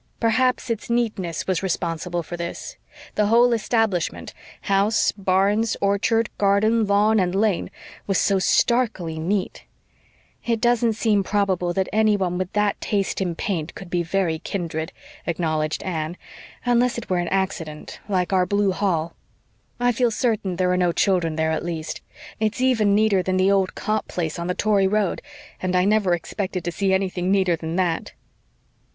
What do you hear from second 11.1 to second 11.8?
probable